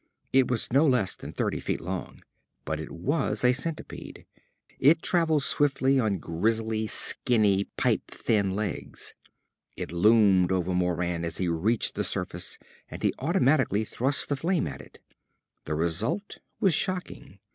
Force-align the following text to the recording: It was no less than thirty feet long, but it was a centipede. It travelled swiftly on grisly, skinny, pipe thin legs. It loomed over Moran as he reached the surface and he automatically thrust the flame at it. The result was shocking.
It 0.33 0.49
was 0.49 0.73
no 0.73 0.87
less 0.87 1.15
than 1.15 1.31
thirty 1.31 1.59
feet 1.59 1.79
long, 1.79 2.23
but 2.65 2.79
it 2.79 2.89
was 2.91 3.43
a 3.43 3.53
centipede. 3.53 4.25
It 4.79 5.03
travelled 5.03 5.43
swiftly 5.43 5.99
on 5.99 6.17
grisly, 6.17 6.87
skinny, 6.87 7.65
pipe 7.77 8.09
thin 8.09 8.55
legs. 8.55 9.13
It 9.77 9.91
loomed 9.91 10.51
over 10.51 10.73
Moran 10.73 11.23
as 11.23 11.37
he 11.37 11.47
reached 11.47 11.93
the 11.93 12.03
surface 12.03 12.57
and 12.89 13.03
he 13.03 13.13
automatically 13.19 13.83
thrust 13.83 14.29
the 14.29 14.35
flame 14.35 14.65
at 14.65 14.81
it. 14.81 14.99
The 15.65 15.75
result 15.75 16.39
was 16.59 16.73
shocking. 16.73 17.37